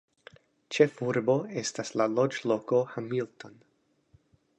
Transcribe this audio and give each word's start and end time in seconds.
Ĉefurbo 0.77 1.35
estas 1.61 1.93
la 2.01 2.07
loĝloko 2.13 2.79
Hamilton. 2.95 3.61